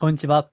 [0.00, 0.48] こんにちは。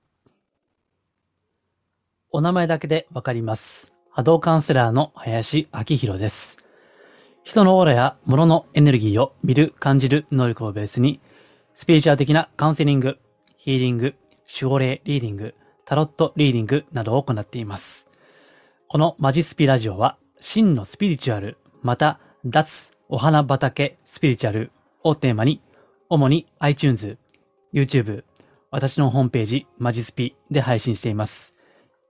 [2.31, 3.93] お名前だけでわかります。
[4.11, 6.57] 波動カウンセラーの林明宏です。
[7.45, 11.21] 人のオーラや物のエネルギーを見る、感じる能力をベースに、
[11.75, 13.19] スピリチュアル的なカウンセリング、
[13.55, 14.15] ヒーリング、
[14.53, 15.55] 守護霊リーディング、
[15.85, 18.09] タロットリーディングなどを行っています。
[18.89, 24.71] このマジスピラジオは、真のスピリチュアル、また、脱お花畑スピリチュアル
[25.03, 25.61] をテーマに、
[26.09, 27.17] 主に iTunes、
[27.73, 28.25] YouTube、
[28.69, 31.53] 私のホームページ、マジスピで配信しています。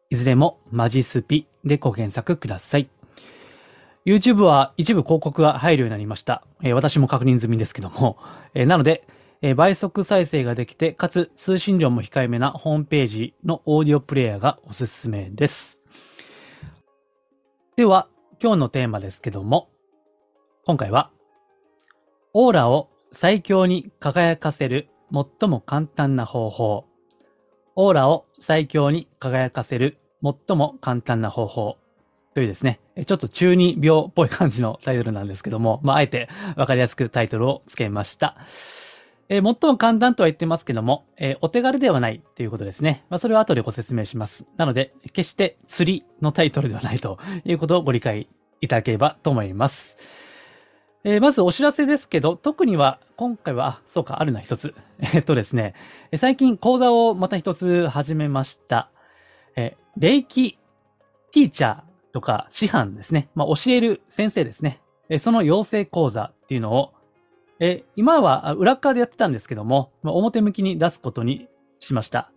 [0.10, 2.90] いずれもマジスピでご検索ください。
[4.06, 6.44] YouTube は一部広告が入るようになりました。
[6.64, 8.18] えー私も確認済みですけども。
[8.56, 9.08] えーなので、
[9.44, 15.80] えー倍速再生ができて、かつ通信量も控えめなホームページのオーディオプレイヤーがおすすめです。
[17.76, 18.08] では、
[18.42, 19.70] 今日のテーマですけども、
[20.66, 21.12] 今回は、
[22.34, 26.86] オーラを最強に輝かせる最も簡単な方法。
[27.76, 31.78] オーラを最強に輝かせる最も簡単な方法。
[32.34, 38.36] というですね、ちょっと中二病っぽい感じのタイトルなんですけども、まあ、あえてわかりやすくタイトルを付けました。
[39.30, 43.04] えー最も簡単とは言ってますけども、えーお手軽ではないということですね。
[43.10, 44.46] まあ、それは後でご説明します。
[44.56, 48.28] なので、決して釣りのタイトルではないということをご理解
[48.62, 49.98] いただければと思います。
[51.10, 54.76] えーまずお知らせですけど、特には、今回は、あ、そうか、あるな、一つ。
[55.16, 55.74] えっとですね、
[56.18, 58.92] 最近講座をまた一つ始めました。
[59.56, 60.60] えー、霊気
[61.32, 63.30] ティーチャーとか師範ですね。
[63.36, 64.82] まあ、教える先生ですね。
[65.08, 66.94] えその養成講座っていうのを、
[67.62, 71.48] え今は裏側でやってたんですけども、まあ、表向きに出すことに
[71.80, 72.34] しました。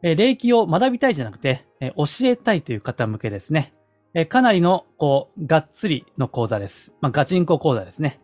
[0.00, 3.74] えー霊気を学びたいじゃなくて、え教えたいという方向けですね。
[4.12, 6.92] えかなりの、こう、がっつりの講座です。
[7.00, 8.20] まあ、ガチンコ講座ですね。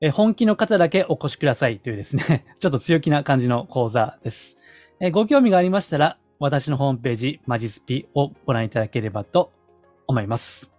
[0.00, 4.58] え本気の方だけお越しくださいというですね、 ちょっと強気な感じの講座です。
[5.00, 9.50] えご興味がありましたら、私のホームページ、マジスピをご覧いただければと
[10.06, 10.72] 思います。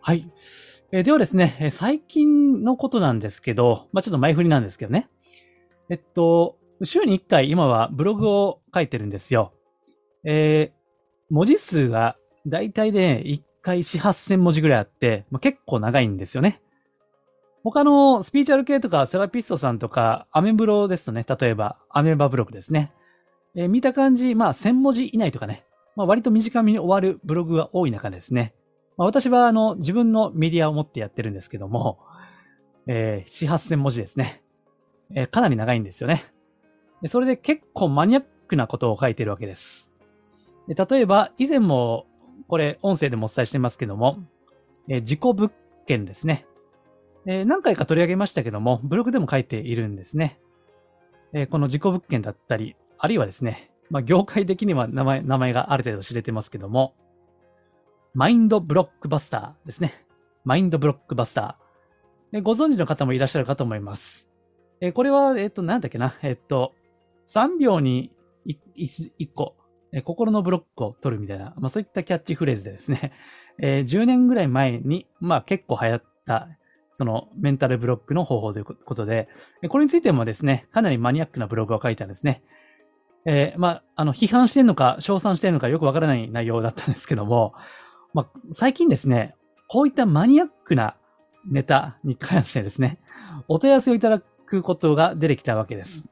[0.00, 0.26] はい。
[0.90, 5.10] えではですね、え最近のことなんですけど、まあ、ちょっと前振りなんですけどね。
[5.90, 9.52] えっと、週に1回今はブログを書いてるんですよ。
[10.24, 10.84] えー
[11.30, 12.16] 文字数が
[12.46, 16.60] だいたいね、1回4、8000文字ぐらいあって、まあ、結構長いんですよね。
[17.62, 22.92] 他のスピーチャル系とかセラピストさんとか、アメブロですとね、例えばアメバブログですね。
[23.54, 25.64] えー見た感じ、まあ千文字以内とかね、
[25.96, 28.54] まあ割と短めに終わるブログが多い中ですね。
[28.98, 31.98] まあ、私はあの自分のメディアを持ってやってるんですけども、
[32.86, 34.42] えー、4、8000文字ですね。
[35.14, 36.22] えーかなり長いんですよね。
[37.06, 39.92] それで結構マニアックなことを書いてるわけです。
[40.68, 42.06] で例えば、以前も、
[42.48, 44.18] これ音声でもお伝えしてますけども、
[44.88, 45.50] えー自己物
[45.86, 46.46] 件ですね。
[47.26, 50.40] えー何回か取り上げましたけども、ブログでも書いているんですね。
[51.32, 56.94] えーこの自己物件だったり、あるいはですね、まあ、業界的には名前、名前がある程度知れてますけども、
[58.12, 60.04] マインドブロックバスターですね。
[60.44, 62.36] マインドブロックバスター。
[62.36, 64.28] えーご存知の方もいらっしゃるかと思います。
[64.80, 66.72] えーこれは、えっ、と、なんだっけな、えっ、と、
[67.26, 68.10] 3秒に
[68.76, 69.56] 1, 個、
[69.94, 73.12] え心のブロックを取るみたいな、まあそういったキャッチフレーズでですね、
[73.58, 76.48] えー10年ぐらい前に、まあ結構流行った、
[76.92, 79.28] そのメンタルブロックの方法ということで、
[79.68, 82.42] これについてもですね、かなりマニアックなブログを書いたんですね。
[83.26, 87.54] えーまあ、あの、批判してんのか、称賛してんのかよくわからない内容だったんですけども、
[88.12, 89.34] まあ、最近ですね、
[89.66, 90.96] こういったマニアックな
[91.50, 93.00] ネタに関してですね、
[93.48, 96.04] お問い合わせをいただくことが出てきたわけです。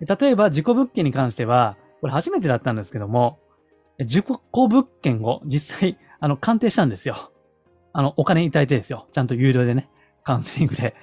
[0.00, 3.38] 例えば、自己物件に関しては、これ初めてだったんですけども、
[3.98, 7.32] 自己物件を実際、 あの、鑑定したんですよ。
[7.92, 9.06] あの、お金いただいてですよ。
[9.10, 9.88] ちゃんと有料でね、
[10.22, 10.94] カウンセリングで。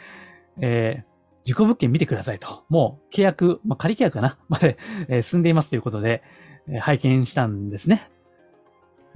[0.60, 2.66] えー自己物件見てくださいと。
[2.68, 6.22] もう契約、まあ、仮契約かなまで、えー進んでいますということで、
[6.68, 8.12] えー拝見したんですね。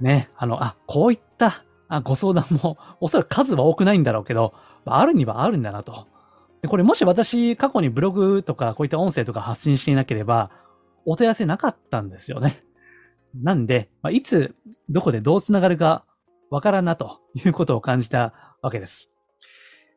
[0.00, 4.54] ね、あの、あ、こういったあご相談も、おそらく数は多くないんだろうけど、
[4.86, 6.06] まああるにはあるんだなと。
[6.62, 10.50] でこれもし私、過去にブログとかこういった音声とか発信していなければ、
[11.06, 12.64] お問い合わせなかったんですよね。
[13.34, 14.54] なんで、まあ、いつ、
[14.88, 16.04] どこでどう繋がるか
[16.50, 19.10] わからんなということを感じたわけです。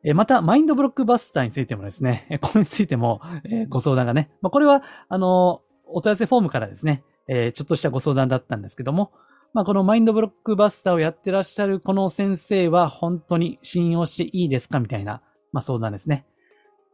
[0.03, 9.11] えまた、マインドブロックバスターについてもですね、これについても、えご相談がね、まあ、これは、あのお問い合わせフォームからですね、えちょっとしたご相談だったんですけども、
[9.53, 15.21] まあ、このマインドブロックバスターをやってらっしゃるこの先生は本当に信用していいですかみたいな、
[15.53, 16.25] まあ、相談ですね。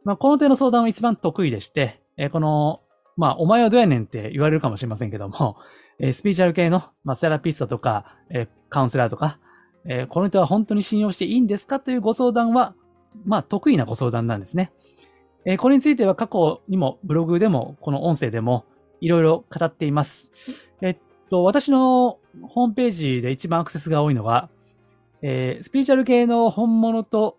[0.04, 2.80] まあ、この手の相談は一番得意でして、えこの、
[3.16, 5.56] まあ、お前はどうやねんって言われるかもしれませんけども、
[5.98, 9.38] えースピーチャル系の、まあ、セラピストとか、えーカウンセラーとか、
[9.84, 12.74] えーこの人は本当に信用していいんですかというご相談は、
[13.24, 14.72] まあ、得意なご相談なんですね。
[15.44, 18.64] えーこれについては過去にもブログでも、この音声でも、
[19.00, 20.70] いろいろ語っています。
[20.80, 20.96] えっ
[21.28, 24.48] と、私のホームページで一番アクセスが多いのが、
[25.22, 27.38] えー、スピーチャル系の本物と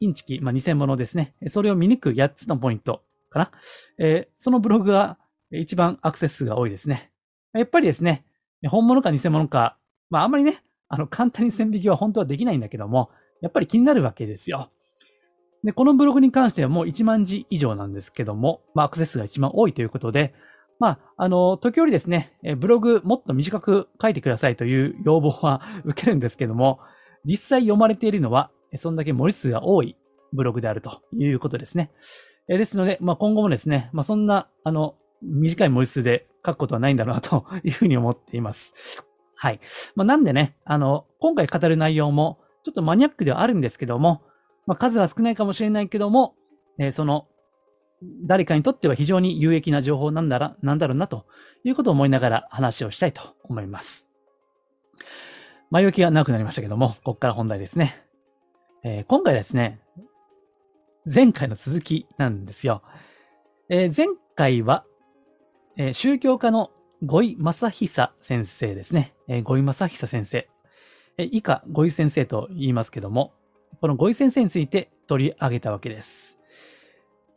[0.00, 1.34] インチキ、まあ、偽物ですね。
[1.48, 3.50] それを見抜く8つのポイントかな。
[3.98, 5.18] えー、そのブログが
[5.50, 7.10] 一番アクセス数が多いですね。
[7.52, 8.24] やっぱりですね、
[8.68, 9.76] 本物か偽物か、
[10.10, 14.70] まああんまりね、あの簡単に線引きは本当はできないんだけども、やっぱり気になるわけですよ。
[15.64, 20.34] で、このブログに関してはもう1万字以上なんですけども、まあアクセス数が一番多いということで、
[20.82, 26.80] まあ、あの、時折ですね、ブログもっと短く書いてくださいという要望は 受けるんですけども、
[27.24, 29.96] 実際読まれているのは、そんだけ文字数が多い
[30.32, 31.92] ブログであるということですね。
[32.48, 38.74] えですので、まあ、今後もですね、まあ、そんな、あの、短い文字数で書くことはないんだろうなと いうふうに思っています。
[39.36, 39.60] はい。
[39.94, 44.22] まあ、なんでね、あの、今回語る内容も、ちょっとマニアックではあるんですけども、
[44.66, 46.34] まあ、数は少ないかもしれないけども、
[46.78, 47.28] えー、その、
[48.24, 51.26] 誰かにとっては非常に有益な情報なんだら、なんだろうなと
[51.64, 54.08] いうことを思いながら話をしたいと思います。
[55.70, 58.04] 前置きが長くなりましたけども、ここから本題ですね。
[58.84, 59.80] えー、今回ですね、
[61.04, 62.82] 前回の続きなんですよ。
[63.68, 64.06] えー、前
[64.36, 64.84] 回は、
[65.76, 66.70] えー、宗教家の
[67.04, 69.12] 五井正久先生ですね。
[69.26, 70.48] えー、五井正久先生。
[71.18, 73.32] えー、以下、五井先生と言いますけども、
[73.80, 76.38] この五井先生について取り上げたわけです。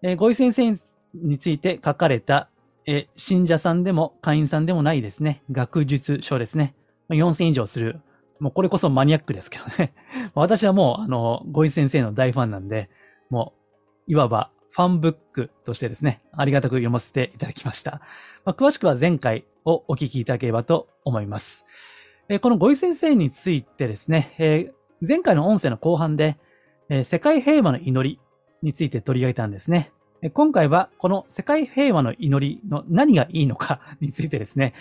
[0.04, 0.78] えー、五井先生
[1.16, 2.50] について書かれた、
[2.86, 6.76] えー、信者さんでも会員さんでもないですね、学術書ですね。
[7.10, 8.00] 4000以上する
[8.40, 9.94] もうこれこそマニアックですけどね。
[10.36, 12.90] 私はもう、あの、ゴイ先生の大ファンなんで、
[13.30, 13.54] も
[14.08, 18.02] う、いわばファンブックとしてですね、ありがたく読ませていただきました。
[18.44, 21.66] まあ、詳しくは前回をお聞きいただければと思います。
[22.28, 26.38] えー、このゴイ先生についてですね、えー、前回の音声の後半で、
[26.90, 28.20] えー、世界平和の祈り
[28.62, 29.92] について取り上げたんですね。
[30.34, 34.74] 今回はこの世界平和の祈りの何がいいのか についてですね、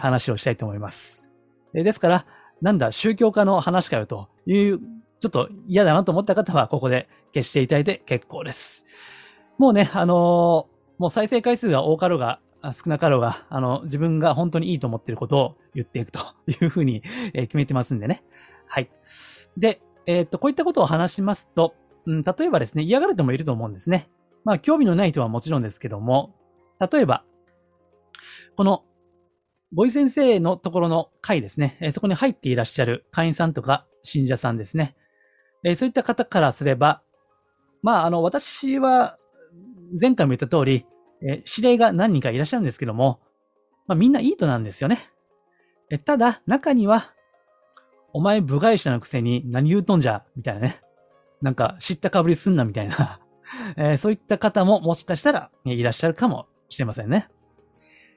[0.00, 1.28] 話をしたいと思います。
[1.72, 2.26] ですから、
[2.62, 4.80] なんだ、宗教家の話かよという、
[5.18, 8.84] ちょっと嫌だなと思った方は、ここで消していただいて結構です。
[9.58, 12.40] もうね、あのー、もう再生回数が多かろうが、
[12.72, 17.02] 少なかろうが、あの、自分が本当にいいと思っていることを言っていくというふうに、
[17.32, 18.24] え決めてますんでね。
[18.66, 18.90] はい。
[19.56, 21.74] で、えー、っと、こういったことを話しますと、
[22.06, 24.08] うん、例えばですね、嫌がる人もいると思うんですね。
[24.44, 26.34] まあ、興味のない人はもちろんですけども、
[26.78, 27.24] 例えば、
[28.56, 28.84] この
[29.72, 34.96] ボイ先生のところの会ですね、えそこに入っていらっしゃる会員さんとか信者さんですね。
[35.64, 37.02] えそういった方からすれば、
[37.82, 39.18] まあ、あの、私は
[40.00, 40.86] 前回も言った通り、
[41.22, 43.20] え指令が何人かいらっしゃるんですけども、
[43.86, 45.10] まあ、みんないい人なんですよね。
[45.90, 47.12] えただ、中には、
[48.12, 50.80] お前部外者のくせに何言うとんじゃ、みたいなね。
[51.42, 53.20] なんか知ったかぶりすんな、みたいな
[53.76, 57.28] えー、そういった方ももしかしたらいらっしゃるかもしれませんね。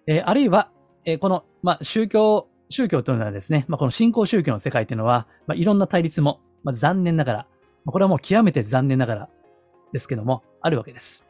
[0.08, 0.72] えー、あるいは、
[1.06, 7.40] えー、この、まあ、宗教、宗教というのはですね、まあ、この信仰宗教の世界というのは、まあ、いろんな対立も、まあ、残念ながら、
[7.86, 9.30] まあ、これはもう極めて残念ながら
[9.92, 11.26] ですけども、あるわけです。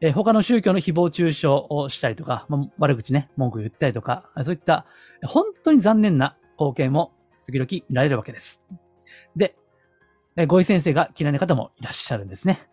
[0.00, 4.84] えー、他の宗教の誹謗中傷をしたりとか、まあ、悪口ね、文句言ったりとか、そういった
[5.24, 7.12] 本当に残念な光景も
[7.46, 8.60] 時々見られるわけです。
[9.36, 9.56] で、
[10.36, 12.68] えー、ご意先生が嫌いな方もいらっしゃるんですね。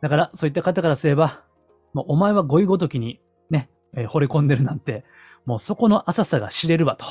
[0.00, 1.44] だから、そういった方からすれば、
[1.94, 5.04] もうお前は語彙ごときにね、えー、惚れ込んでるなんて、
[5.46, 7.06] もうそこの浅さが知れるわと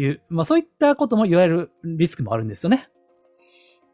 [0.00, 2.88] いう、まあそういったことも言われるリスクもあるんですよね。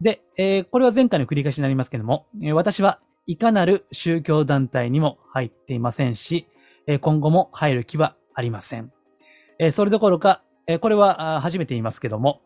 [0.02, 6.48] で、えー、これは前回の繰り返しになりますけども、えー、私はいかなる宗教団体にも入っていませんし、
[6.88, 8.92] えー、今後も入る気はありません。
[9.60, 12.42] え、それどころか、え、これは初めて言いますけども、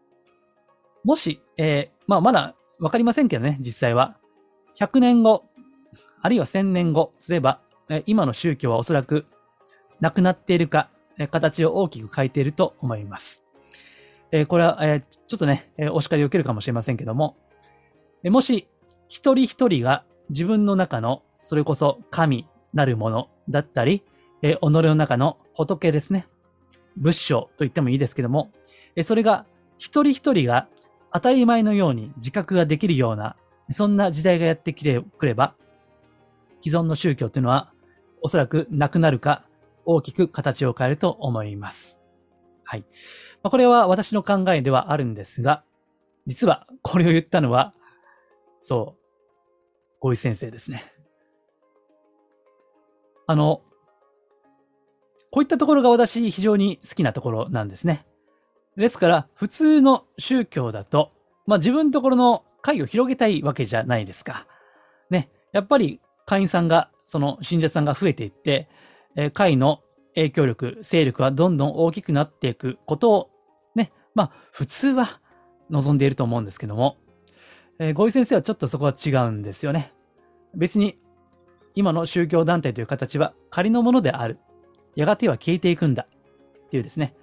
[1.02, 4.18] もし、え、まあまだわかりませんけどね、実際は。
[4.78, 5.46] 100年後、
[6.20, 9.24] あるいは1000年後すれば、え、今の宗教はおそらく
[10.00, 13.44] なくなっているか、え形を大きく変えていると思います。
[14.30, 17.38] えこれは、えちょっとね、えお叱りを受けるかもしれませんけども、
[18.30, 18.68] もし
[19.08, 24.02] 一人一人が自分の中のそれこそ神なるものだったり、
[24.42, 26.26] え己の中の仏ですね。
[26.96, 28.50] 仏性と言ってもいいですけども、
[28.96, 29.46] えそれが
[29.78, 30.68] 一人一人が
[31.12, 33.36] 当たり前のように自覚ができるような、
[33.70, 35.54] そんな時代がやってきてくれば、
[36.60, 37.72] 既存の宗教というのは
[38.22, 39.44] おそらくなくなるか
[39.84, 42.00] 大きく形を変えると思います。
[42.64, 42.80] はい。
[43.42, 45.62] まあ、これは私の考えではあるんですが、
[46.26, 47.72] 実はこれを言ったのは、
[48.68, 49.00] そう、
[50.00, 50.92] ゴイ先生ですね。
[53.28, 53.62] あの、
[55.30, 58.04] こういったところが私非常に好きなところなんですね。
[58.76, 61.12] ですから、普通の宗教だと、
[61.46, 64.48] まあ自分のところの会を広げたいわけじゃないですか。
[65.10, 65.30] ね。
[65.52, 68.68] やっぱり会員さんが、その信者さんが増えていって、
[69.14, 69.84] え会の
[70.16, 73.30] 影響力、勢力はどんどん大きくなっていくことを、
[73.76, 75.20] ね、まあ、普通は
[75.70, 76.96] 望んでいると思うんですけども、
[77.78, 79.92] えー、ゴイ先生はちょっとそこは違うんですよね。
[80.54, 80.98] 別に、
[81.74, 84.38] 今の宗教団体という形は仮のものである。
[84.94, 86.06] やがては消えていくんだ。
[86.66, 87.14] っていうですね。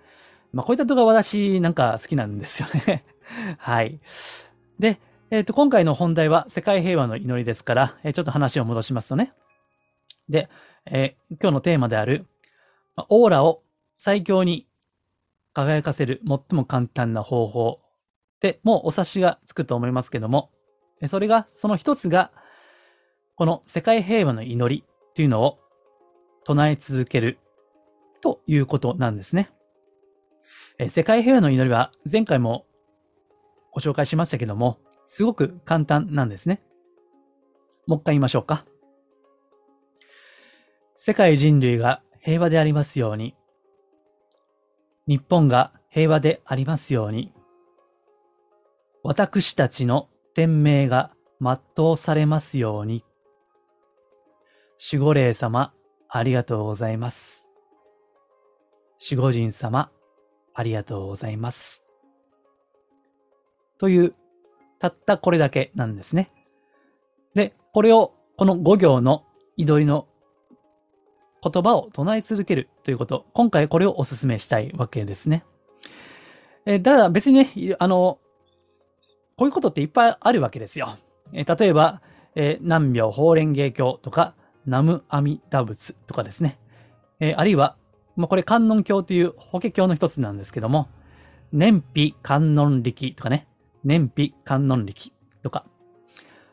[0.52, 3.04] まあ、こういった動画私なんか好きなんですよね。
[3.58, 4.00] はい。
[4.78, 5.00] で、
[5.32, 9.34] えっ、ー、と、今回の本題は世界平和の祈りですから、えー、ちょっと話を戻しますとね。
[10.30, 10.50] で、
[10.86, 12.28] えー、今日のテーマである、
[13.10, 13.64] オーラを
[13.96, 14.68] 最強に
[15.54, 17.83] 輝かせる最も簡単な方法
[18.44, 20.52] でもうお察しがつくと思いますけども、
[21.08, 22.30] それが、その一つが、
[23.36, 24.84] この世界平和の祈り
[25.16, 25.60] というのを
[26.44, 27.40] 唱え続ける
[28.22, 29.50] ということなんですね。
[30.90, 32.66] 世界平和の祈りは前回も
[33.72, 36.62] ご紹介しましたけども、すごく簡単なんですね。
[37.88, 38.66] もう一回言いましょうか。
[40.98, 43.38] 世界人類が平和でありますように。
[45.08, 47.32] 日本が平和でありますように。
[49.06, 53.04] 私たちの天命が全うされますように。
[54.92, 55.74] 守護霊様、
[56.08, 57.50] ありがとうございます。
[59.12, 59.92] 守護神様、
[60.54, 61.84] ありがとうございます。
[63.78, 64.16] という、
[64.80, 66.32] たったこれだけなんですね。
[67.36, 69.26] で、これを、この5行の
[69.58, 70.08] 祈りの
[71.44, 73.26] 言葉を唱え続けるということ。
[73.34, 75.44] 今回これをお勧めしたいわけですね。
[76.66, 78.20] えただ別にね、あの、
[79.36, 80.98] こういうことっていっぱいあるわけですよ。
[81.32, 82.02] え例えば、
[82.36, 84.36] え南病法蓮華経とか、
[84.66, 86.60] 南無阿弥陀仏とかですね。
[87.20, 87.76] えあるいは、
[88.16, 90.88] まあ、これ観音経という法華経の一つなんですけども、
[91.52, 93.48] 燃費観音力とかね、
[93.84, 95.12] 燃費観音力
[95.42, 95.66] とか、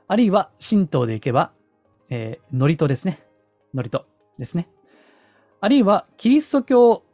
[0.08, 1.52] あるいは神道でいけば、
[2.10, 3.22] えー、祝詞ですね。
[3.72, 4.04] 祝詞
[4.38, 4.68] ですね。
[5.60, 7.04] あるいは、キリスト教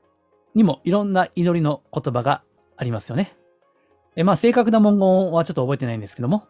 [0.55, 2.43] にもいろんな祈りの言葉が
[2.77, 3.36] ありますよね。
[4.17, 6.49] えまあ、正確な文言はちょっと覚えてないんですけども、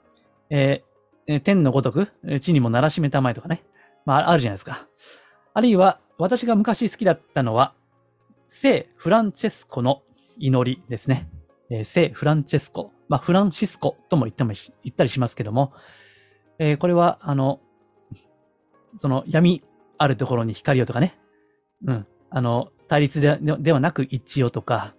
[0.50, 2.08] えー、天のごとく、
[2.40, 3.64] 地にもならしめたまえとかね。
[4.04, 4.86] まあ、あるじゃないですか。
[5.52, 7.74] あるいは、私が昔好きだったのは、
[8.46, 10.02] 聖フランチェスコの
[10.38, 11.28] 祈りですね。
[11.68, 12.92] えー、聖フランチェスコ。
[13.08, 14.52] まあ、フランシスコとも言っても
[14.84, 15.72] 言ったりしますけども、
[16.58, 17.60] えー、これは、あの、
[18.96, 19.62] その闇
[19.98, 21.18] あるところに光をとかね、
[21.84, 22.06] うん。
[22.30, 24.94] あの、対立でではなく一致をとか、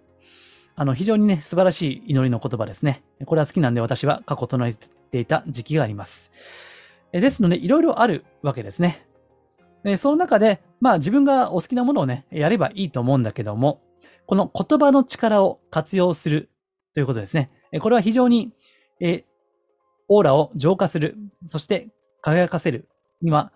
[0.80, 3.02] あの、非常にね、素晴らしい祈りの言葉ですね。
[3.26, 6.30] これは好きなんで私は過去唱えていた時期があります。
[7.10, 9.04] ですので、いろいろあるわけですね。
[9.98, 13.82] その中で、まあ自分がお好きなものをね、やればいいと思うんだけども、
[14.26, 16.48] この言葉の力を活用する
[16.94, 17.50] ということですね。
[17.80, 18.52] これは非常に、
[19.00, 19.24] え
[20.06, 21.16] オーラを浄化する、
[21.46, 21.88] そして
[22.20, 22.88] 輝かせる
[23.20, 23.52] には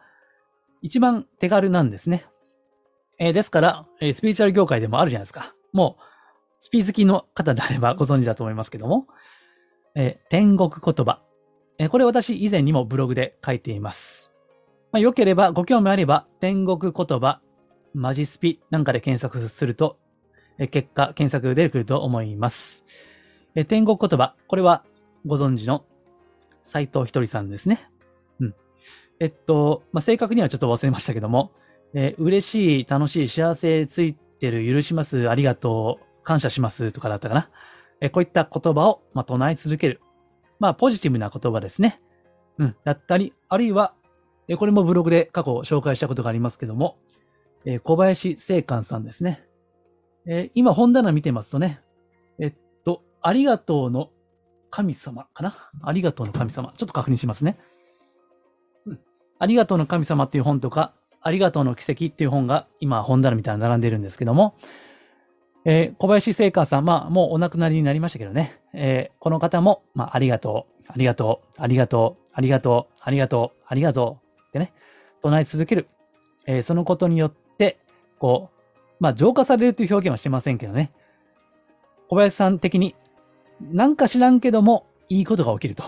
[0.80, 2.24] 一番手軽なんですね。
[3.20, 5.54] え、ですから、スピリチュアル業界でもあるじゃないですか。
[5.72, 6.11] もう、
[6.62, 9.08] スピー好きの方であればご存知だと思いますけども、
[9.96, 11.20] えー、天国言葉。
[11.76, 14.30] えこれ私以前にもブログで書いています。
[14.92, 17.40] まあ、よければご興味あれば、天国言葉、
[17.94, 19.98] マジスピなんかで検索すると、
[20.56, 22.84] え結果、検索出てくると思います。
[23.56, 24.84] え天国言葉、これは
[25.26, 25.84] ご存知の
[26.62, 27.90] 斎藤ひとりさんですね。
[28.38, 28.54] うん。
[29.18, 31.50] えっと、まあ、正確にはちょっと忘れましたけども、
[31.92, 37.50] えー、嬉しい、楽しい、幸せついてる、許します、ありがとう、感謝しますとかだったかな。
[38.00, 40.00] え、こういった言葉を、ま、唱え続ける。
[40.58, 42.00] まあ、ポジティブな言葉ですね。
[42.58, 43.94] うん、だったり、あるいは、
[44.48, 46.98] え、これもブログで過去紹介したことがありますけども、
[47.64, 49.46] え、小林聖寛さんですね。
[50.26, 51.80] え、今本棚見てますとね、
[52.38, 54.10] えっと、ありがとうの
[54.70, 56.72] 神様かなありがとうの神様。
[56.76, 57.58] ちょっと確認しますね。
[58.86, 59.00] うん
[59.38, 64.54] ありがとうの神様っていう本とか、ありがとうの奇跡っていう本が今本棚みたいな並んでるんですけども、
[65.64, 74.40] えー、小林聖華さん、まあもうお亡くなりになりましたけどね、えー、この方も、まあありがとう、ありがとう、ありがとう、ありがとう、ありがとう、ありがとう。
[74.48, 74.72] ってね、
[75.22, 75.88] 唱え続ける。
[76.46, 77.78] えー、そのことによって、
[78.18, 80.90] こう、まあ浄化されるという表現はしてませんけどね、
[82.08, 82.96] 小林さん的に、
[83.60, 85.84] なんか知らんけども、いいことが起きると。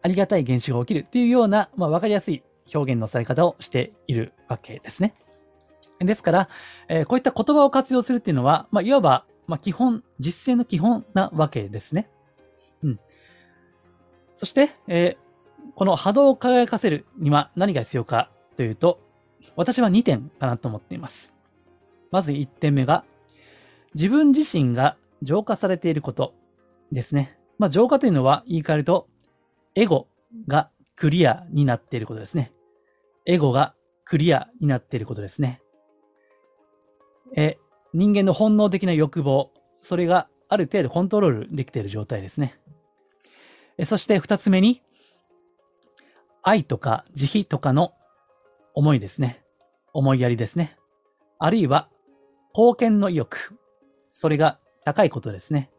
[0.00, 2.42] ありがたい現象が起きるっていうような、まあわかりやすい
[2.74, 5.14] 表現のされ方をしているわけですね。
[6.00, 6.48] ですから、
[6.88, 12.08] えー、こういった言葉を活用するっていうのは、まあ、いわば、まあ、基本、実践の基本なわけですね。
[12.82, 13.00] うん。
[14.34, 19.00] そして、えー、この波動を輝かせるには何が必要かというと、
[19.56, 21.34] 私は2点かなと思っています。
[22.10, 23.04] まず1点目が、
[23.94, 26.34] 自分自身が浄化されていること
[26.92, 27.36] ですね。
[27.58, 29.08] まあ、浄化というのは言い換えると、
[29.74, 30.08] エゴ
[30.46, 32.52] がクリアになっていることですね。
[33.26, 33.74] エゴが
[34.04, 35.60] クリアになっていることですね。
[37.36, 37.58] え
[37.92, 42.58] 人間の本能的な欲望、それがある程度コントロールできている状態ですね。
[43.76, 44.82] えそして二つ目に、
[46.42, 47.92] 愛とか慈悲とかの
[48.74, 49.42] 思いですね。
[49.92, 50.76] 思いやりですね。
[51.38, 51.88] あるいは、
[52.54, 53.58] 貢献の意欲。
[54.12, 55.70] それが高いことですね。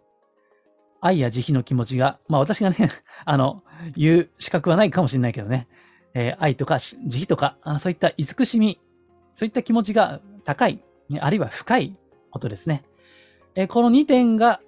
[1.01, 2.89] 愛や慈悲の気持ちが、まあ私がね、
[3.25, 3.63] あの、
[3.95, 5.67] 言う資格はないかもしれないけどね、
[6.13, 8.79] えー、愛とか慈悲とか、そういった慈しみ、
[9.31, 10.83] そういった気持ちが高い、
[11.19, 11.95] あるいは深い
[12.29, 12.83] ことですね。
[13.55, 14.61] え、この2点が、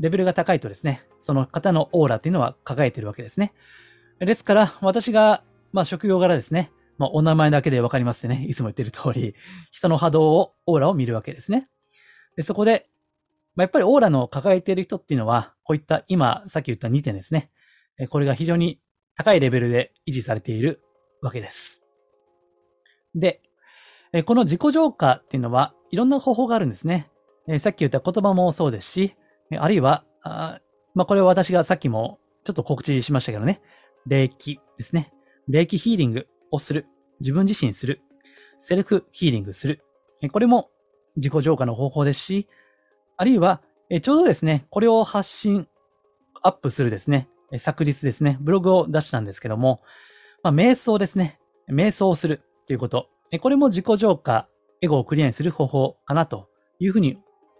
[0.00, 3.52] レベルが高いとですね、その方のオーラっていうのは輝いてるわけですね。
[4.18, 9.34] ですから、私が、まあ職業柄ですね、まあお名前だけでわかりますね、いつも言ってる通り、
[9.70, 11.68] 人の波動を、オーラを見るわけですね。
[12.36, 12.88] でそこで、
[13.54, 17.50] まあ、やっぱりオーラの抱えている人っていうのは、こういった今、さっき言った2点ですね。
[18.10, 18.78] これが非常に
[19.14, 20.82] 高いレベルで維持されている
[21.22, 21.82] わけです。
[23.14, 23.40] で、
[24.16, 27.10] えこの自己浄化っていうのは、いろんな方法があるんですね。
[27.46, 29.14] えさっき言った言葉もそうですし、
[29.58, 30.60] あるいは、あ
[30.94, 33.60] まあ、これは私がさっきもちょっと告知しましたけどね。
[34.06, 35.12] 霊気ですね。
[35.48, 36.86] 霊気ヒーリングをする。
[37.20, 38.00] 自分自身する。
[38.58, 39.82] セルフヒーリングする。
[40.32, 40.70] これも
[41.16, 42.48] 自己浄化の方法ですし、
[43.18, 45.68] あるいは、えちょうどですね、これを発信、
[46.42, 49.82] アップするですね、昨日ですね、ブログを出したんですけども、
[50.42, 51.38] まあ、瞑想ですね。
[51.68, 53.10] 瞑想をするということ。
[53.40, 54.48] これも自己浄化、
[54.80, 57.18] エゴをクリアにする方法かなというふうに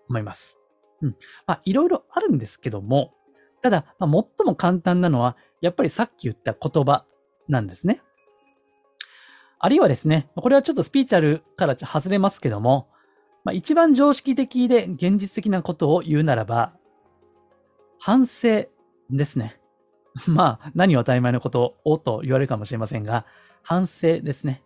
[0.08, 0.58] 思います。
[1.02, 1.16] うん。
[1.46, 3.14] まあ、いろいろあるんですけども、
[3.62, 7.04] ただ、まあ、最も簡単なのは、やっぱりさっき言った言葉
[7.48, 8.02] なんですね。
[9.58, 12.88] あるいはですね、これはちょっとスピーチャルから外れますけども、
[13.44, 16.74] まあ、一番常識的で現実的なことを言うならば、
[17.98, 18.66] 反省
[19.10, 19.60] ですね。
[20.26, 23.26] まあ、何を当たり前のことをと言われるかもしれませんが、
[23.62, 24.62] 反省ですね。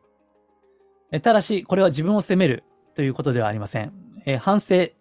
[1.18, 2.62] ただし、これは自分を責める
[2.94, 3.92] ということではありません。
[4.26, 4.96] え反省って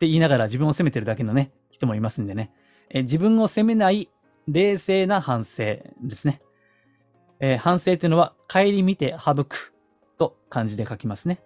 [0.00, 2.52] 言いながら自分を責めてるだけのね、人もいますんでね。
[2.88, 4.08] え自分を責めない
[4.48, 5.62] 冷静な反省
[6.02, 6.42] ですね。
[7.38, 9.72] え反省っていうのは、帰り見て省く
[10.16, 11.40] と漢字で書きますね。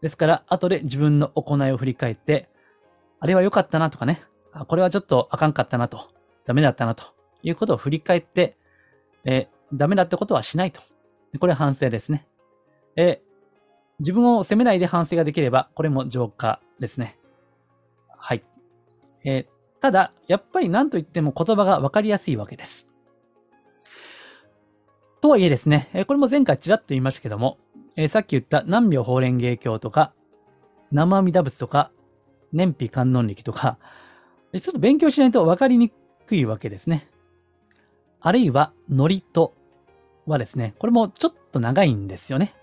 [0.00, 2.48] ですから、後で自分の行いを振り返って、
[3.18, 6.10] あれは良かったなとかね、あこれはちょっとあかんかったなと、
[6.44, 7.06] ダメだったなと
[7.42, 8.56] いうことを振り返って、
[9.24, 10.80] えー、ダメだってことはしないと。
[11.40, 12.26] これは反省ですね。
[12.96, 13.22] え、
[13.98, 17.18] 自分を責めないで反省ができれば、これも浄化ですね。
[18.08, 18.42] はい。
[19.24, 19.46] え、
[19.80, 22.86] ただ、やっぱり何と言っても言葉がわかりやすいわけです。
[25.20, 27.58] とはいえですね、これも前回ちらっと言いましたけども、
[27.96, 30.12] え、さっき言った南明法蓮華経とか、
[30.92, 31.90] 生阿弥陀仏とか、
[32.52, 33.78] 燃費観音力とか、
[34.52, 35.90] ちょっと勉強しないと分かりに
[36.26, 37.08] くいわけですね。
[38.20, 39.54] あるいは、ノリと
[40.26, 42.54] はですね、これもちょっと長いんですよね。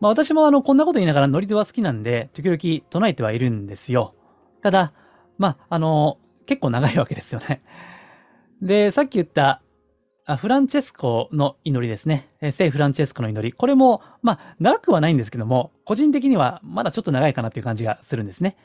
[0.00, 4.14] まあ私もあの、こんなこと言いながらノリとは好きなんで、時々唱えてはいるんですよ。
[4.62, 4.92] ただ、
[5.38, 7.62] まあ、あの、結構長いわけですよね。
[8.62, 9.62] で、さっき言った
[10.36, 12.28] フランチェスコの祈りですね。
[12.52, 13.52] 聖フランチェスコの祈り。
[13.52, 18.56] これも、まあ、長くはないんですけども、個人的にはまだちょっと長いかなっていう感じがするんですね。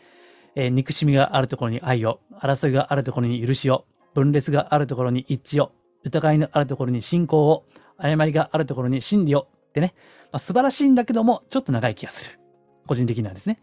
[0.55, 5.71] えー、憎しみがあるところに愛を、争いがあるところに許しを、分裂があるところに一致を、
[6.03, 7.65] 疑いのあるところに信仰を、
[7.97, 9.95] 誤りがあるところに真理をってね、
[10.31, 12.39] まあ、素晴らしいんだけども、ちょっと長い気がする。
[12.85, 13.59] 個人的にはですね。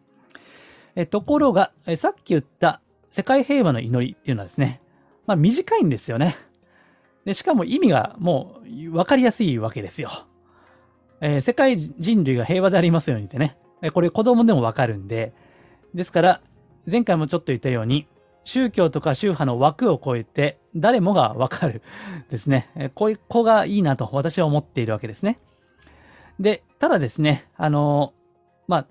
[0.97, 2.81] えところが、えさっき言った
[3.13, 4.83] 世界平和の祈りっていうのはですね、
[5.27, 6.37] まあ短いんですよね。
[7.25, 10.11] で、しかも意味がもう分かりやすいわけですよ。
[11.21, 13.57] えー、世界人類が平和でありますようにってね。
[13.93, 15.33] これ子供でもわかるんで。
[15.95, 16.41] ですから、
[16.91, 18.07] 前回もちょっと言ったように、
[18.45, 21.83] 宗教とか宗派の枠を超えて誰もがわかる
[22.31, 22.91] ですね。
[22.95, 25.39] こういう子がいいなと私は思っているわけですね。
[26.41, 28.15] で、ただですね、あの
[28.67, 28.87] まあ、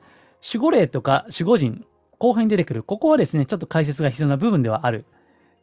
[0.46, 1.86] 守護霊とか守護人、
[2.20, 5.06] 後半に出てくる、ここはですね、ちょっと解説が必要な部分ではある。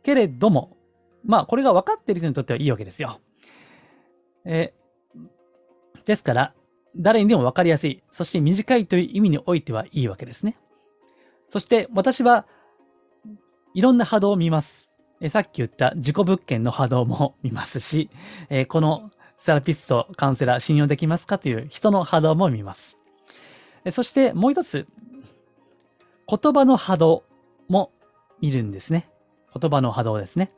[0.03, 0.77] けれども、
[1.25, 3.21] まあ、これが分かっている人にとってはいいわけですよ。
[4.45, 4.75] え、
[6.05, 6.55] ですから、
[6.97, 10.57] 誰にでも分かりやすい、そして短いという意味においてはいいわけですね。
[11.49, 12.47] そして私は
[13.75, 14.91] いろんな波動を見ます。
[15.21, 18.11] えさっき言った自己物件の波動も見ますし、
[18.49, 22.99] えー、このセラピスト、カウンセラー信用できますかという人の波動も見ます。
[23.91, 24.87] そしてもう一つ、
[26.29, 27.25] 言葉の波動
[27.69, 27.93] も
[28.41, 29.09] 見るんですね。
[29.59, 30.51] 言葉の波動ですね。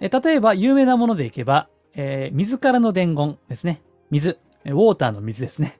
[0.00, 3.80] 例えば、有名なものでいけば、えー、水からの伝言ですね。
[4.10, 5.78] 水、ウォーターの水ですね。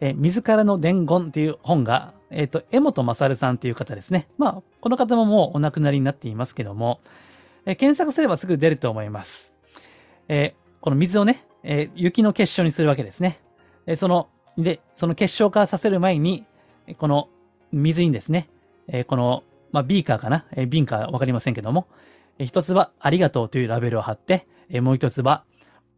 [0.00, 4.28] えー、水からの伝言っていう本が、えっ、ー、と、江本勝さんっていう方ですね。
[4.38, 7.00] まあ、この方ももうお亡くなりになっていますけども、
[7.66, 9.54] え検索すればすぐ出ると思います。
[10.28, 13.40] えこの水をね、え雪の結晶にするわけですね。
[13.86, 16.44] えその、で、その結晶化させる前に、
[16.98, 17.28] この
[17.72, 18.48] 水にですね、
[18.88, 21.86] えーこの、まあ、ビーカーかな、えー、瓶かわかりませんけども、
[22.38, 25.44] えー一つはありがとうというラベルを貼って、えーもう一つは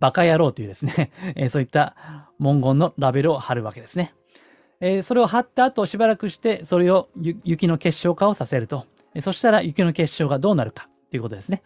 [0.01, 4.15] バカ野郎というですね、 えーそういった文言のラベルを貼るわけですね。
[4.81, 7.09] えーそれを貼った後しばらくして、それを
[7.43, 8.85] 雪の結晶化をさせると。
[9.15, 11.63] えーそしたら雪の結晶がどうなるかということですね。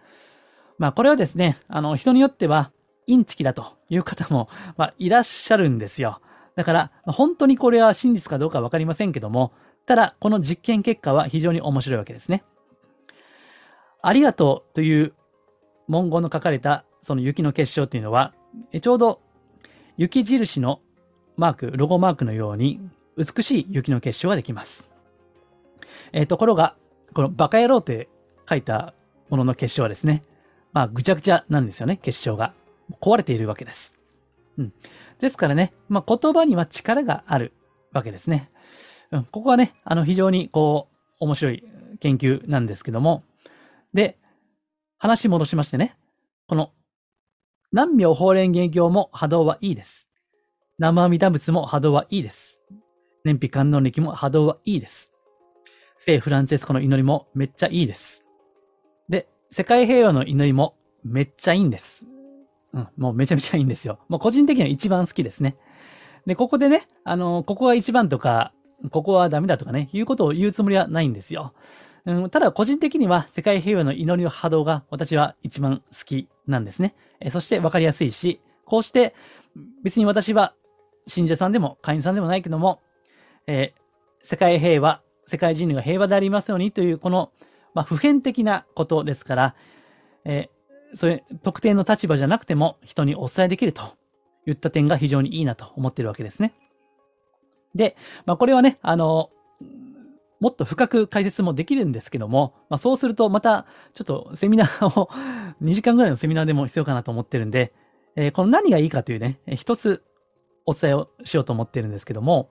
[0.78, 2.70] まあこれはですね、あの人によっては
[3.08, 6.20] インチキだという方も、まあ、いらっしゃるんですよ。
[6.54, 9.52] だから、本当にこれは真実かどうかわかりませんけども、
[9.86, 12.44] ただ、この実験結果は非常に面白いわけですね。
[14.02, 15.14] ありがとうという
[15.88, 18.34] 文言の書かれたその雪の結晶というのは、
[18.80, 19.20] ちょうど
[19.96, 20.80] 雪印の
[21.36, 22.80] マーク、ロゴマークのように
[23.16, 24.90] 美しい雪の結晶ができます。
[26.12, 26.76] えーところが、
[27.14, 28.08] このバカ野郎って
[28.48, 28.94] 書いた
[29.30, 30.22] ものの結晶はですね、
[30.72, 32.52] まあぐちゃぐちゃなんですよね、結晶が。
[33.00, 33.94] 壊れているわけです。
[34.56, 34.72] うん。
[35.18, 37.52] ですからね、まあ言葉には力がある
[37.92, 38.50] わけですね。
[39.10, 39.24] うん。
[39.24, 41.64] ここはね、あの非常にこう、面白い
[42.00, 43.24] 研究なんですけども、
[43.92, 44.18] で、
[44.98, 45.96] 話戻しましてね、
[46.46, 46.72] この、
[47.72, 50.08] 南明法蓮華経も波動はいいです。
[50.78, 52.60] 生阿弥陀仏も波動はいいです。
[53.24, 55.12] 燃費観音力も波動はいいです。
[55.96, 58.24] 聖フランチェスコの祈りもめっちゃいいです。
[59.08, 62.06] で、世界平和の祈りもめっちゃいいんです。
[62.72, 63.98] うん、もうめちゃめちゃいいんですよ。
[64.08, 65.56] もう個人的には一番好きですね。
[66.26, 68.52] で、ここでね、あの、ここが一番とか、
[68.90, 71.54] ここはダメだとかね、いうことを言うつもりはないんですよ。
[72.04, 76.94] うん、ただ個人的には世界平和の祈りの波動が私は一番好きなんですね。
[77.20, 79.14] えそして分かりやすいし、こうして
[79.82, 80.54] 別に私は
[81.06, 82.80] 信者さんでも会員さんでもないけども、
[83.46, 83.78] えー
[84.20, 87.30] 世界平和、世界人類が平和でありますようにというこの、
[87.72, 89.54] まあ、普遍的なことですから、
[90.24, 90.57] えー
[90.94, 93.82] それ、特定の立場じゃなくても人にお伝えできると
[94.46, 96.54] いった点が非常にいいなと思ってるわけですね。
[97.74, 97.96] で、
[98.26, 99.30] まあ、これはね、あの、
[100.40, 105.08] もっと深く解説もできるんですけども、まあ、そうするとまたちょっとセミナーを
[105.62, 107.72] 2時間ぐらいのセミナーでも必要かなと思ってるんで、
[108.14, 110.04] えーこの何がいいかというね、一つ
[110.66, 112.50] お伝えをしようと思ってるんですけども、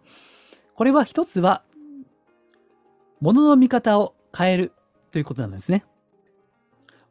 [0.75, 1.63] これは一つは、
[3.19, 4.71] 物の見方を変える
[5.11, 5.85] ということなんですね。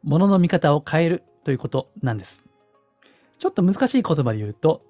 [0.03, 2.43] 物の見方を変えるということなんです。
[3.39, 4.83] ちょっと難しい言葉で言うと、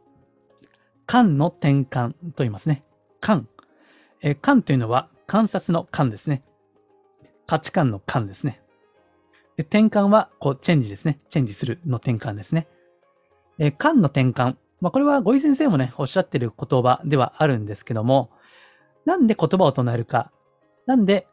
[1.05, 2.83] 観の転換と言いますね。
[3.19, 3.47] 観。
[4.21, 6.43] えー観というのは観察の観ですね。
[7.45, 8.61] 価値観の観ですね。
[9.55, 11.19] で転換は、こう、チェンジですね。
[11.29, 12.67] チェンジするの転換ですね。
[13.57, 14.57] えー観の転換。
[14.81, 18.29] まあ、これは、ごい先生もね、おっしゃってる言葉ではあるんですけども、
[19.05, 20.31] なんで言葉を唱えるか。
[20.85, 21.27] なんで、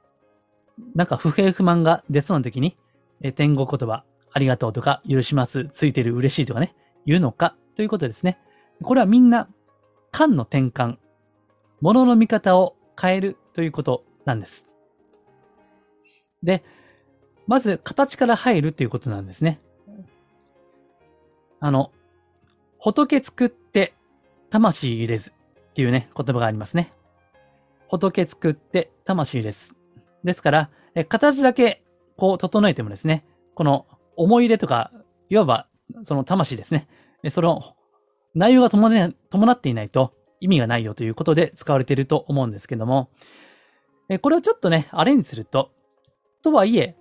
[0.95, 2.79] なんか不平不満が出そうな時に、
[3.25, 6.75] え天語言葉、ありがとうとか、許します、ついてる、嬉しいとかね、
[7.07, 8.39] 言うのかということですね。
[8.83, 9.49] これはみんな、
[10.13, 10.99] 観の転換、
[11.81, 14.69] 物の見方を変えるということなんです。
[16.43, 16.63] で、
[17.47, 19.59] まず形から入るということなんですね。
[21.61, 21.93] あの、
[22.79, 23.95] 仏作って
[24.51, 26.93] 魂入れずっていうね、言葉がありますね。
[27.89, 29.73] 仏作って魂入れず。
[30.25, 31.84] ですから、え形だけ
[32.17, 33.25] こう整えてもですね、
[33.55, 34.91] この思い入れとか、
[35.29, 35.67] いわば
[36.03, 36.89] その魂ですね。
[37.23, 37.75] えその
[38.35, 43.11] 内容が伴っていないと意味がないよということで使われていると思うんですけども、
[44.21, 45.71] これをちょっとね、アレンジすると、
[46.43, 46.97] とはいえ、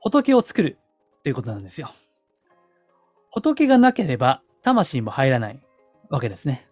[0.00, 0.78] 仏を作る
[1.22, 1.90] ということなんですよ。
[3.30, 5.62] 仏がなければ魂も入らない
[6.08, 6.66] わけですね。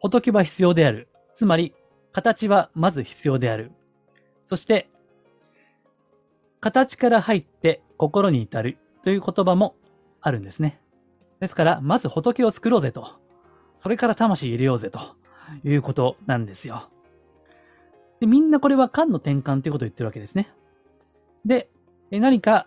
[0.00, 1.08] 仏は必要である。
[1.34, 1.74] つまり、
[2.12, 3.72] 形はまず必要である。
[4.46, 4.88] そして、
[6.60, 9.76] 形から入って心に至るという言葉も
[10.20, 10.80] あるんですね。
[11.40, 13.20] ですから、まず仏を作ろうぜと。
[13.76, 15.00] それから魂入れようぜと
[15.64, 16.90] いうことなんですよ。
[18.20, 20.50] でみんなこれは観の転換ということを言ってるわけですね。
[21.44, 21.68] で、
[22.10, 22.66] え何か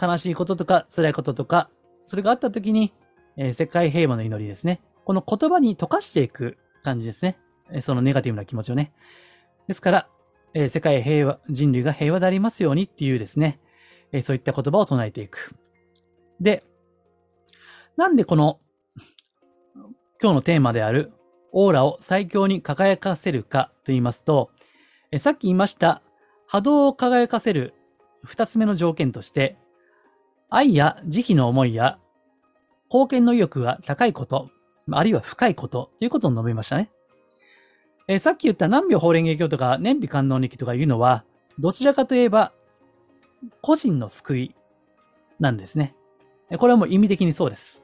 [0.00, 1.70] 悲しいこととか辛いこととか、
[2.02, 2.94] それがあった時に、
[3.36, 4.80] え世界平和の祈りですね。
[5.04, 7.38] この言葉に溶かしていく感じですね。
[7.80, 8.92] そのネガティブな気持ちをね。
[9.66, 10.08] ですから、
[10.54, 13.60] えー世界平和、人類が平和でありますようにっていうですね、
[14.12, 15.54] えーそういった言葉を唱えていく。
[16.40, 16.64] で、
[17.96, 18.60] なんでこの、
[20.22, 21.12] 今日のテーマである、
[21.52, 24.50] オーラを最強に輝かせるかと言いますと、
[25.10, 26.02] えさっき言いました、
[26.46, 27.74] 波動を輝かせる
[28.22, 29.56] 二つ目の条件として、
[30.50, 31.98] 愛や慈悲の思いや
[32.88, 34.50] 貢献の意欲が高いこと、
[34.90, 36.90] あるいは深いことということを述べましたね。
[38.06, 41.24] えーさっき言った南明法蓮華経とか年美観音力とかいうのは、
[41.58, 42.52] どちらかといえば、
[43.60, 44.54] 個人の救い
[45.38, 45.94] なんですね。
[46.58, 47.82] これはもう意味的にそうです。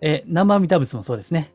[0.00, 1.52] えー南無阿弥陀仏もそうですね。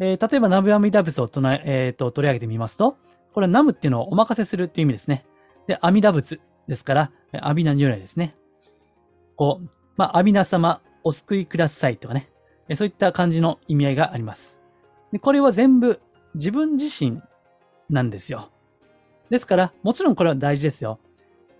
[0.00, 2.96] えー例えば南無阿弥陀仏を唱え、えーと取り上げてみますと、
[3.32, 5.24] これはナムっていうのをお任せするっていう意味ですね。
[5.66, 8.34] で、阿弥陀仏ですから、阿弥陀如来ですね。
[9.36, 12.30] こう、まあ、阿弥陀様、お救いくださいとかね。
[12.74, 14.60] そういった感じの意味合いがあります。
[15.12, 16.00] でこれは全部
[16.36, 17.20] 自分自身
[17.90, 18.50] なんですよ。
[19.30, 21.00] ですから、もちろんこれは大事ですよ。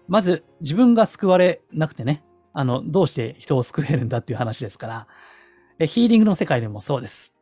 [0.07, 5.07] まず、自分が救われなくてね、あの、どうして人を救えるんだっていう話ですから、
[5.79, 7.35] えヒーリングの世界でもそうです。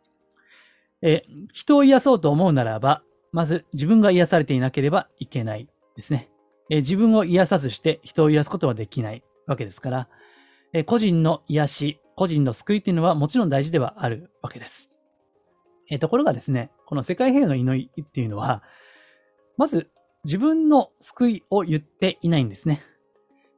[1.03, 6.31] え人を癒そうと思うならば、まず自分が癒されていなければいけないですね。
[6.71, 10.09] え自分を癒さずして人を癒すことはできないわけですから、
[10.73, 14.94] え個人の癒し、個人の救いっていうのはもちろん大事ではあるわけです。
[15.91, 18.63] えところがですね、この世界平和の祈りっていうのは、
[19.57, 19.91] まず
[20.25, 22.83] 自分の救いを言っていないんですね。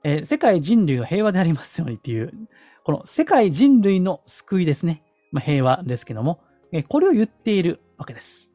[0.04, 2.32] えー、世界人類が平和でありますようにっていう、
[2.84, 5.02] この世界人類の救いですね。
[5.32, 6.40] まあ、平和ですけども、
[6.72, 8.52] えー、これを言っているわけです。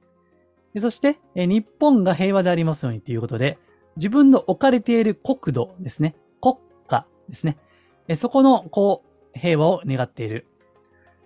[0.73, 3.57] でそして、えー、日本が平和でありますようにということで、
[3.97, 6.15] 自分の置かれている国土ですね。
[6.41, 6.55] 国
[6.88, 7.57] 家ですね。
[8.07, 9.03] えそこの、こ
[9.36, 10.47] う、平和を願っている。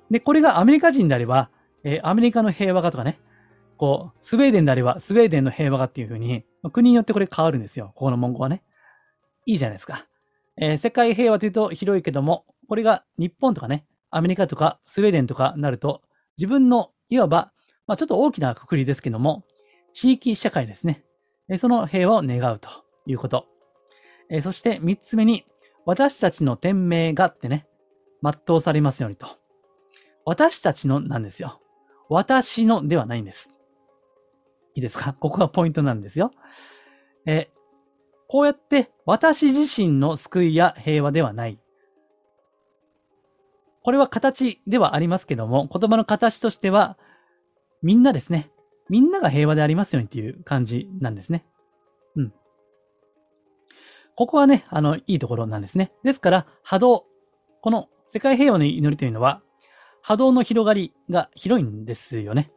[0.09, 1.49] で、これがアメリカ人であれば、
[1.85, 3.19] えアメリカの平和がとかね、
[3.77, 6.43] こう、スウェーデンであれば、スウェーデンの平和がっていうふうに、
[6.73, 7.91] 国によってこれ変わるんですよ。
[7.95, 8.63] ここの文言はね。
[9.45, 10.07] いいじゃないですか。
[10.57, 16.01] えー、世界平和というと広いけども、これが日本とかね、アメリカとかスウェーデンとかなると、
[16.37, 17.51] 自分のいわば、
[17.85, 19.43] まあ、ちょっと大きなくくりですけども、
[19.93, 21.03] 地域社会ですね。
[21.49, 22.69] えー、その平和を願うと
[23.05, 23.45] いうこと。
[24.29, 25.45] えー、そして三つ目に、
[25.85, 27.67] 私たちの天命がってね、
[28.23, 29.27] 全うされますようにと。
[30.25, 31.61] 私たちのなんですよ。
[32.09, 33.51] 私のではないんです。
[34.75, 35.13] いいですか？
[35.19, 36.31] ここがポイントなんですよ。
[37.25, 37.49] え
[38.27, 41.59] こうやって私自身の救いや平和ではない。
[43.83, 46.97] これは形ではありますけども、言葉の形としては、
[47.83, 48.49] みんなですね。
[48.89, 51.45] みんなが平和でありますようにっていう感じなんですね。
[52.15, 52.33] うん。
[54.15, 55.91] ここはね、あの、いいところなんですね。
[56.03, 57.05] ですから、波動。
[57.61, 59.43] この世界平和の祈りというのは、
[60.05, 62.51] 波動の広がりが広いんですよね。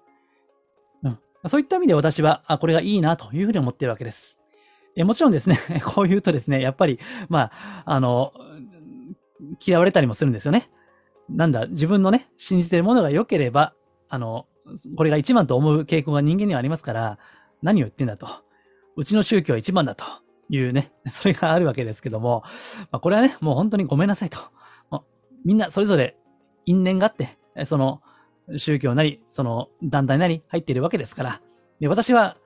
[1.03, 1.19] うん。
[1.47, 4.39] そういった意味で私は、あ、これがいいなというふうに思っているわけです。
[4.97, 6.99] えもちろんですね、 こう言うとですね、やっぱり、
[7.31, 8.35] まあ、あの、
[9.67, 10.69] 嫌われたりもするんですよね。
[11.31, 13.73] なんだ、自分のね、信じてるものが良ければ、
[14.11, 14.47] あの、
[14.99, 17.19] これが一番と思う傾向が人間にはありますから、
[17.63, 18.29] 何を言ってんだと。
[18.95, 20.05] うちの宗教は一番だと
[20.51, 22.43] いうね、 それがあるわけですけども、
[22.91, 24.39] まあ、これはね、もう本当にごめんなさいと。
[25.47, 26.19] みんなそれぞれ
[26.67, 28.01] 因縁があって、その
[28.57, 31.40] 宗教なり、その団体なり入っているわけですから、
[31.81, 32.37] で私は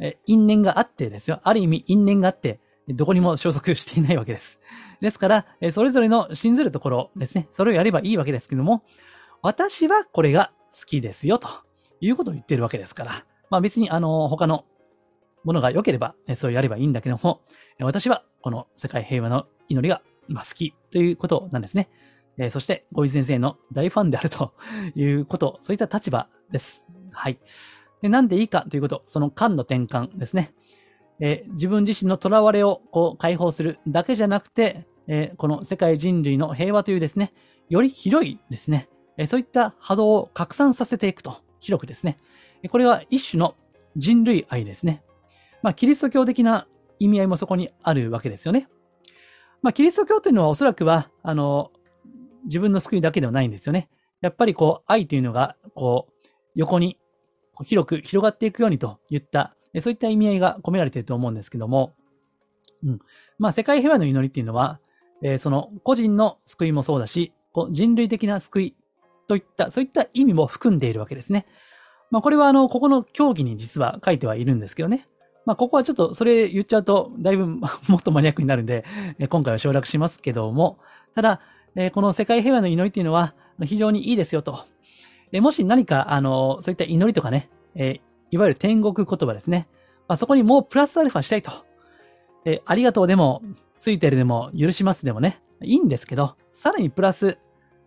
[0.00, 1.40] え因縁があってですよ。
[1.44, 4.58] ある意味因縁があって、どこにも所属していないわけです。
[5.00, 7.48] ですから、えそれぞれの信ずるところですね。
[7.52, 8.82] それをやればいいわけですけども、
[9.42, 11.48] 私はこれが好きですよ、と
[12.00, 13.24] いうことを言ってるわけですから。
[13.50, 14.64] まあ別に、あの、他の
[15.44, 17.42] ものが良ければ、そうやればいいんだけども、
[17.80, 21.88] 私はこの世界平和の祈りが、好きということなんですね。
[22.42, 24.54] えそして、小井先生の大ファンであると
[24.96, 26.84] いうこと、そういった立場です。
[27.12, 27.38] はい。
[28.00, 30.54] で、なんでいいかということ、その感の転換ですね。
[31.20, 37.34] えー、自分自身の囚われをこう解放するだけじゃなくて、えー、この世界人類の平和というですね、
[37.68, 42.16] より広いですね、え、そういった波動を拡散させていくと、広くですね。
[42.70, 43.54] これは一種の
[43.96, 45.02] 人類愛ですね。
[45.62, 46.66] まあ、キリスト教的な
[46.98, 48.68] 意味合いもそこにあるわけですよね。
[49.60, 51.70] まあ、キリスト教というのはおそらくは、あの、
[52.44, 53.88] 自分の救いだけではないんですよね。
[54.20, 56.98] やっぱりこう、愛というのが、こう、横に
[57.64, 61.94] 広く広がっていくようにといった、そういった意味合いが込められていると思うんですけども、
[62.84, 62.98] うん。
[63.38, 64.80] まあ、世界平和の祈りっていうのは、
[65.22, 68.76] えー、その個人の救いもそうだし、こう人類的な救い
[69.28, 71.46] といった、そういった意味も含んでいるわけですね。
[72.10, 75.06] まあ、これはあの、ここの競技に実は書いてはいるんですけどね。
[75.46, 77.46] まあ、ここはちょっとそれ言っちゃうと、だいぶ
[77.88, 78.84] もっとマニアックになるんで、
[79.28, 80.78] 今回は省略しますけども、
[81.14, 81.40] ただ、
[81.76, 84.66] えこの世界平和の祈りっていうのは非常にいいですよと。
[85.30, 89.68] で、もし何か、あの、そういった祈りとかね、えー、いわゆる天国言葉ですね。
[90.08, 91.52] まあ、そこにもうプラスアルファしたいと。
[92.44, 93.42] え、ありがとうでも、
[93.78, 97.38] ついてるでも、許しますでもね、いいんですけど、さらにプラス、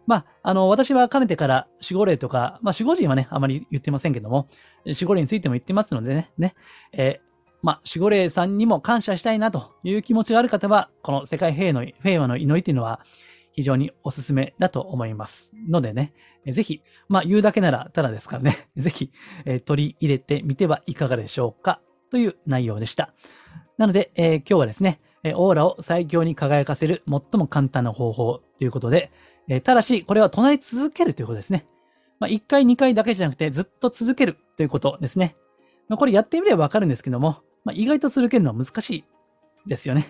[0.05, 4.47] まあ、あの、私はかねてから守護霊とか、まあ、守護神はね、あまり言ってませんけども、
[4.85, 6.55] 守護霊についても言ってますのでね、ね、
[6.91, 13.01] えー、まあ、守護霊さんにも感謝したいなという気持ちがある方は、この世界平の平和の祈りというのは、
[13.53, 15.51] 非常におすすめだと思います。
[15.69, 16.13] のでね、
[16.47, 19.11] ぜひ、まあ言うだけならただですからね、 ぜひ、
[19.45, 23.13] えー、取り入れてみてはいかがでしょうかという内容でした。
[23.77, 24.99] なので、えー、今日はですね、
[25.35, 29.11] オーラを最強に輝かせる最も簡単な方法ということで、
[29.47, 31.65] えー、ただし、これは唱え続けるということですね。
[32.19, 35.35] まあ、1回、2回だけじゃなくて、ずっと続けるということですね。
[35.87, 39.03] まあ、これやってみればわかるんですけども、まあ、意外と続けるのは難しい
[39.67, 40.09] ですよね。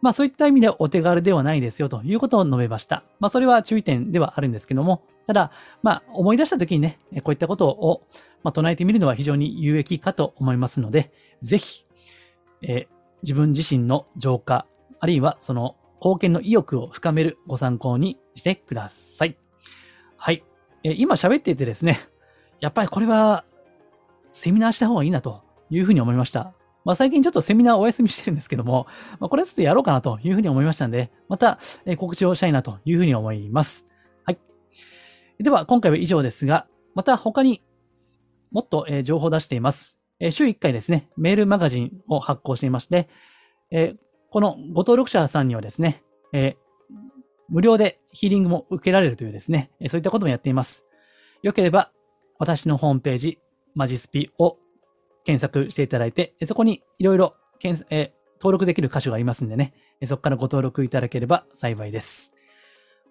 [0.00, 3.04] まあそういった意味でお手軽ではないですよということを述べました。
[3.18, 8.02] まあそれは注意点ではあるんですけども、ただ、まあ思い出した時にね、こういったことを、
[8.42, 11.84] まあ、唱えてみるのは非常に有益かと思いますので、ぜひ、
[12.62, 12.88] え、
[13.22, 14.66] 自分自身の浄化、
[14.98, 19.36] あるいはその貢献の意欲を深めるご参考にしてください。
[20.16, 20.42] はい。
[20.82, 22.00] え、今喋っていてですね、
[22.60, 23.44] やっぱりこれは
[24.32, 26.54] セミナーした方がいいなというふうに思いました。
[26.84, 28.86] まあ、最近ちょっとセミナーお休みしてるんですけども、
[29.18, 31.58] まあ、これちょっとやろうかなというふうに思いましたので、また、
[31.96, 33.84] 告知をしたいなというふうに思います。
[34.24, 34.38] はい。
[35.38, 37.62] では、今回は以上ですが、また他に
[38.50, 39.98] もっと、情報を出しています。
[40.30, 43.08] 週1回ですね、メールマガジンを発行していまして、
[44.30, 46.02] このご登録者さんにはですね、
[47.48, 50.84] 無料でヒーリングも受けられるというですね、そういったこともやっています。
[51.42, 51.92] よければ、
[52.38, 53.38] 私のホームページ、
[53.74, 54.58] マジスピを
[55.24, 59.74] 検索していただいて、そこにいろいろ登録できる箇所がありますんでね、
[60.06, 62.32] そこからご登録いただければ幸いです。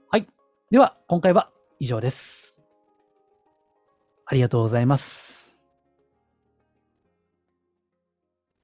[0.10, 0.28] はい。
[0.72, 2.58] では、今回は以上です。
[4.26, 5.29] ありがとうございます。